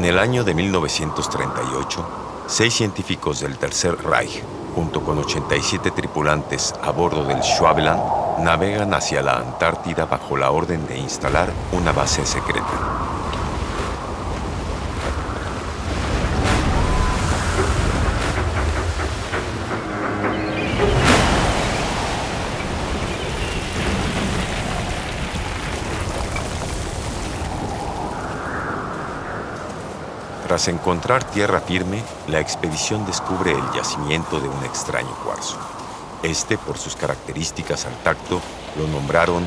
[0.00, 2.06] En el año de 1938,
[2.46, 4.42] seis científicos del Tercer Reich,
[4.74, 10.86] junto con 87 tripulantes a bordo del Schwabeland, navegan hacia la Antártida bajo la orden
[10.86, 13.09] de instalar una base secreta.
[30.50, 35.56] Tras encontrar tierra firme, la expedición descubre el yacimiento de un extraño cuarzo.
[36.24, 38.40] Este, por sus características al tacto,
[38.76, 39.46] lo nombraron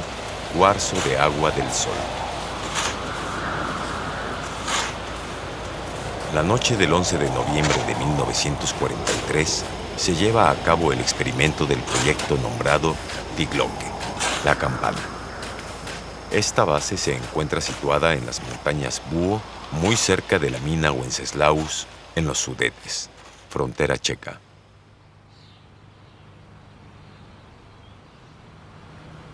[0.58, 1.91] cuarzo de agua del sol.
[6.34, 9.66] La noche del 11 de noviembre de 1943
[9.97, 12.95] se lleva a cabo el experimento del proyecto nombrado
[13.36, 13.88] Die Glocke,
[14.45, 15.02] la campana.
[16.31, 19.42] Esta base se encuentra situada en las montañas Búho
[19.81, 23.09] muy cerca de la mina Wenceslaus, en los Sudetes,
[23.49, 24.39] frontera checa.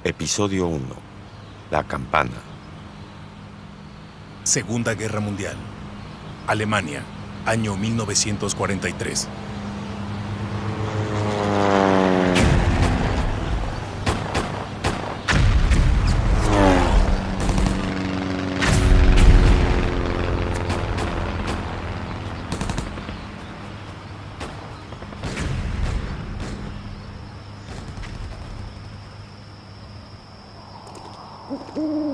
[0.04, 0.86] Episodio 1.
[1.72, 2.38] La campana.
[4.44, 5.58] Segunda Guerra Mundial.
[6.48, 7.04] Alemania,
[7.46, 9.28] año 1943.
[31.80, 32.09] Ooh.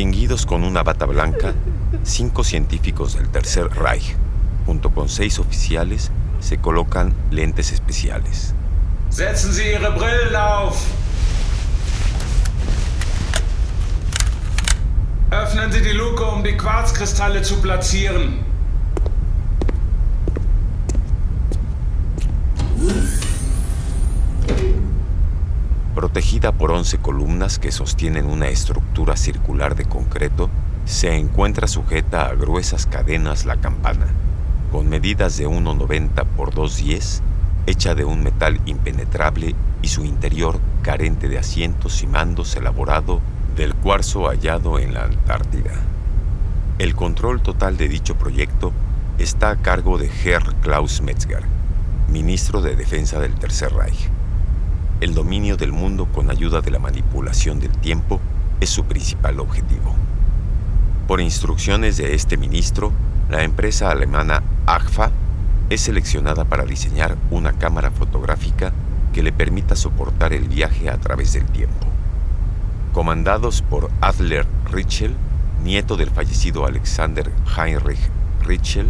[0.00, 1.52] Distinguidos con una bata blanca,
[2.04, 4.16] cinco científicos del Tercer Reich,
[4.64, 8.54] junto con seis oficiales, se colocan lentes especiales.
[9.10, 10.82] Setzen Sie Ihre Brillen auf!
[15.30, 18.49] Öffnen Sie die Luke, um die Quarzkristalle zu platzieren.
[26.00, 30.48] Protegida por 11 columnas que sostienen una estructura circular de concreto,
[30.86, 34.06] se encuentra sujeta a gruesas cadenas la campana,
[34.72, 37.20] con medidas de 1,90 por 2,10,
[37.66, 43.20] hecha de un metal impenetrable y su interior carente de asientos y mandos elaborado
[43.54, 45.82] del cuarzo hallado en la Antártida.
[46.78, 48.72] El control total de dicho proyecto
[49.18, 51.42] está a cargo de Herr Klaus Metzger,
[52.08, 54.08] ministro de Defensa del Tercer Reich.
[55.00, 58.20] El dominio del mundo con ayuda de la manipulación del tiempo
[58.60, 59.94] es su principal objetivo.
[61.08, 62.92] Por instrucciones de este ministro,
[63.30, 65.10] la empresa alemana AGFA
[65.70, 68.74] es seleccionada para diseñar una cámara fotográfica
[69.14, 71.86] que le permita soportar el viaje a través del tiempo.
[72.92, 75.14] Comandados por Adler Ritschel,
[75.64, 78.10] nieto del fallecido Alexander Heinrich
[78.44, 78.88] Ritschel,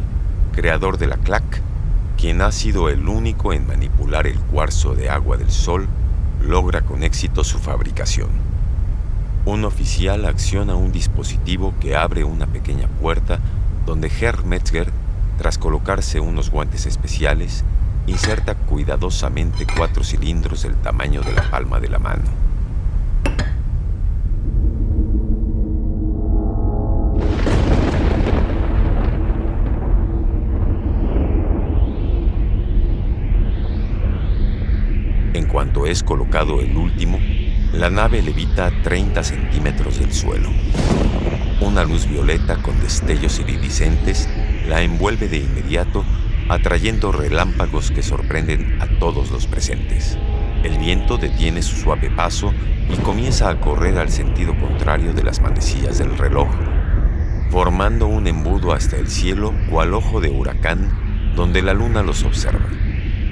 [0.52, 1.62] creador de la CLAC,
[2.20, 5.88] quien ha sido el único en manipular el cuarzo de agua del sol,
[6.42, 8.28] logra con éxito su fabricación.
[9.46, 13.38] Un oficial acciona un dispositivo que abre una pequeña puerta
[13.86, 14.92] donde Herr Metzger,
[15.38, 17.64] tras colocarse unos guantes especiales,
[18.06, 22.49] inserta cuidadosamente cuatro cilindros del tamaño de la palma de la mano.
[35.50, 37.18] Cuanto es colocado el último,
[37.72, 40.48] la nave levita 30 centímetros del suelo.
[41.60, 44.28] Una luz violeta con destellos iridiscentes
[44.68, 46.04] la envuelve de inmediato,
[46.48, 50.18] atrayendo relámpagos que sorprenden a todos los presentes.
[50.62, 52.52] El viento detiene su suave paso
[52.92, 56.48] y comienza a correr al sentido contrario de las manecillas del reloj,
[57.50, 62.68] formando un embudo hasta el cielo cual ojo de huracán donde la luna los observa.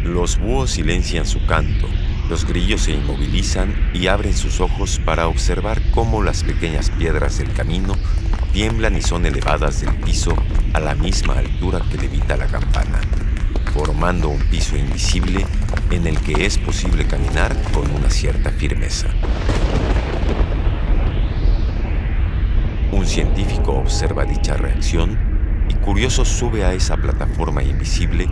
[0.05, 1.89] Los búhos silencian su canto,
[2.29, 7.53] los grillos se inmovilizan y abren sus ojos para observar cómo las pequeñas piedras del
[7.53, 7.95] camino
[8.53, 10.35] tiemblan y son elevadas del piso
[10.75, 13.01] a la misma altura que levita la campana,
[13.73, 15.47] formando un piso invisible
[15.91, 19.09] en el que es posible caminar con una cierta firmeza.
[22.93, 25.19] Un científico observa dicha reacción
[25.71, 28.29] y curioso sube a esa plataforma invisible,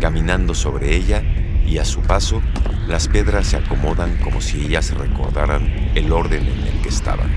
[0.00, 1.22] caminando sobre ella
[1.68, 2.42] y a su paso
[2.86, 7.30] las piedras se acomodan como si ellas recordaran el orden en el que estaban.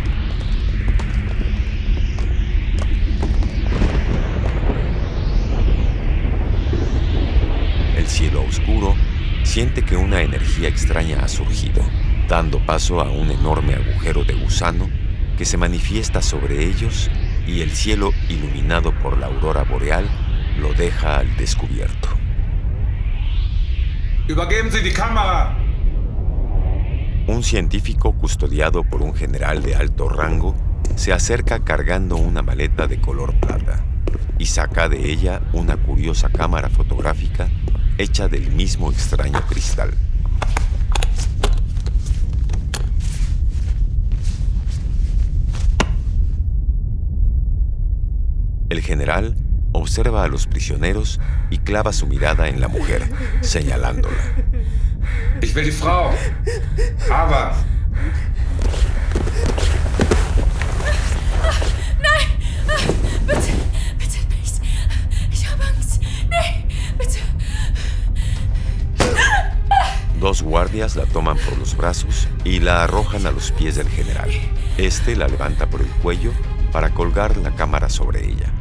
[7.98, 8.95] El cielo oscuro
[9.44, 11.83] siente que una energía extraña ha surgido,
[12.30, 14.89] dando paso a un enorme agujero de gusano
[15.38, 17.12] que se manifiesta sobre ellos
[17.45, 20.10] y el cielo iluminado por la aurora boreal
[20.57, 22.20] lo deja al descubierto.
[24.27, 24.94] Übergeben Sie!
[27.27, 30.56] Un científico custodiado por un general de alto rango
[30.95, 33.83] se acerca cargando una maleta de color plata
[34.38, 37.50] y saca de ella una curiosa cámara fotográfica
[37.97, 39.91] hecha del mismo extraño cristal.
[48.69, 49.35] El general
[49.71, 51.19] observa a los prisioneros
[51.50, 53.09] y clava su mirada en la mujer,
[53.41, 54.18] señalándola.
[55.41, 56.12] Ich will die Frau!
[57.09, 57.53] Aber!
[63.27, 63.53] Bitte,
[63.97, 64.62] bitte nicht.
[65.31, 66.01] Ich habe Angst.
[66.29, 66.65] Nee,
[66.97, 67.19] bitte.
[70.19, 74.29] Dos guardias la toman por los brazos y la arrojan a los pies del general.
[74.77, 76.31] Este la levanta por el cuello
[76.71, 78.51] para colgar la cámara sobre ella.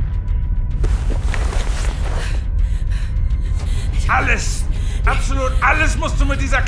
[4.11, 4.65] Alles!
[5.07, 6.65] Absolut alles musst du mit dieser!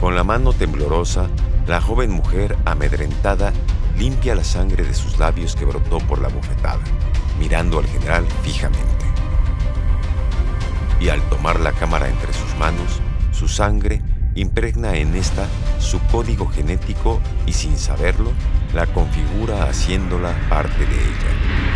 [0.00, 1.28] Con la mano temblorosa,
[1.66, 3.52] la joven mujer amedrentada
[3.98, 6.80] limpia la sangre de sus labios que brotó por la bofetada,
[7.38, 9.04] mirando al general fijamente.
[10.98, 13.00] Y al tomar la cámara entre sus manos,
[13.32, 14.00] su sangre
[14.34, 15.46] impregna en esta
[15.78, 18.32] su código genético y sin saberlo,
[18.72, 21.75] la configura haciéndola parte de ella.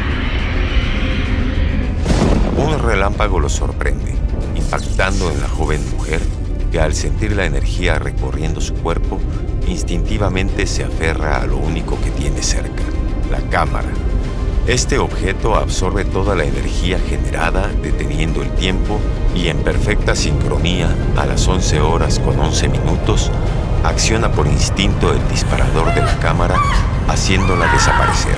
[2.61, 4.15] Un relámpago lo sorprende,
[4.55, 6.21] impactando en la joven mujer
[6.71, 9.19] que al sentir la energía recorriendo su cuerpo,
[9.67, 12.83] instintivamente se aferra a lo único que tiene cerca,
[13.31, 13.89] la cámara.
[14.67, 19.01] Este objeto absorbe toda la energía generada deteniendo el tiempo
[19.35, 23.31] y en perfecta sincronía a las 11 horas con 11 minutos
[23.85, 26.57] acciona por instinto el disparador de la cámara
[27.09, 28.37] haciéndola desaparecer.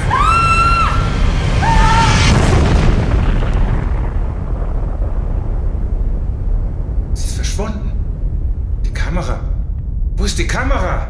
[10.33, 11.09] Ist die Kamera?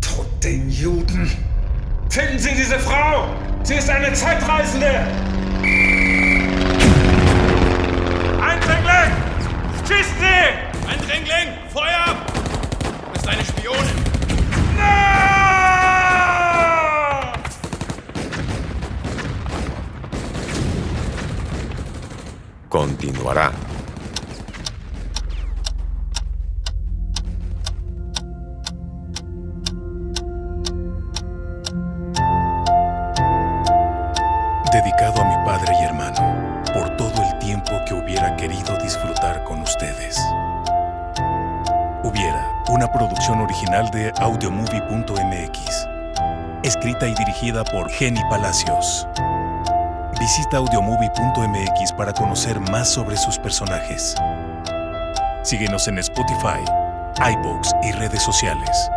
[0.00, 1.30] Tod den Juden!
[2.10, 3.28] Finden Sie diese Frau!
[3.62, 5.06] Sie ist eine Zeitreisende!
[8.42, 9.12] Eindringling!
[9.86, 10.50] Schießen Sie!
[10.90, 11.54] Eindringling!
[11.72, 12.16] Feuer!
[12.80, 13.98] Du bist eine Spionin!
[14.76, 14.82] No!
[22.68, 23.71] Continuará.
[38.36, 40.18] Querido disfrutar con ustedes.
[42.04, 45.88] Hubiera, una producción original de audiomovie.mx,
[46.62, 49.06] escrita y dirigida por Jenny Palacios.
[50.18, 54.14] Visita audiomovie.mx para conocer más sobre sus personajes.
[55.42, 56.62] Síguenos en Spotify,
[57.18, 58.90] iBox y redes sociales.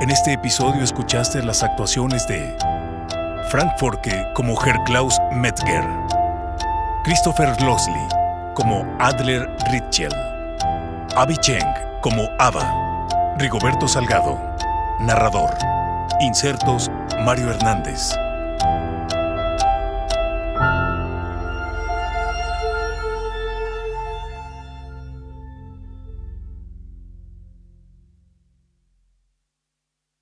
[0.00, 2.56] En este episodio escuchaste las actuaciones de
[3.50, 5.84] Frank Forke como Herr Klaus Metzger,
[7.04, 8.25] Christopher Losley
[8.56, 10.10] como Adler Ritschel,
[11.14, 11.66] Abby Cheng
[12.00, 14.40] como Ava, Rigoberto Salgado,
[14.98, 15.50] narrador,
[16.22, 16.90] insertos
[17.22, 18.16] Mario Hernández.